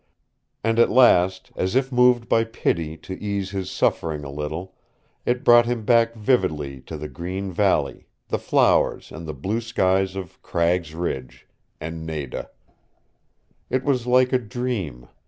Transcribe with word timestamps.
And 0.63 0.79
at 0.79 0.89
last, 0.89 1.51
as 1.55 1.75
if 1.75 1.91
moved 1.91 2.27
by 2.27 2.43
pity 2.43 2.97
to 2.97 3.21
ease 3.21 3.51
his 3.51 3.69
suffering 3.69 4.23
a 4.23 4.31
little, 4.31 4.73
it 5.27 5.43
brought 5.43 5.67
him 5.67 5.85
back 5.85 6.15
vividly 6.15 6.81
to 6.87 6.97
the 6.97 7.07
green 7.07 7.51
valley, 7.51 8.07
the 8.27 8.39
flowers 8.39 9.11
and 9.11 9.27
the 9.27 9.33
blue 9.35 9.61
skies 9.61 10.15
of 10.15 10.41
Cragg's 10.41 10.95
Ridge 10.95 11.45
and 11.79 12.03
Nada. 12.03 12.49
It 13.69 13.83
was 13.83 14.07
like 14.07 14.33
a 14.33 14.39
dream. 14.39 15.07